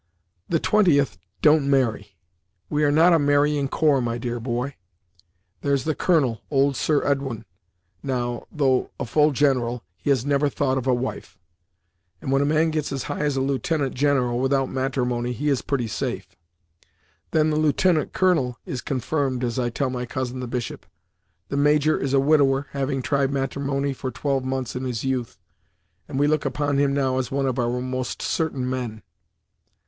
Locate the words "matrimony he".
14.71-15.49